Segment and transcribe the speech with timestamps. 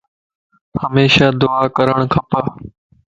[0.81, 2.31] ھميشا دعا ڪرڻ کپ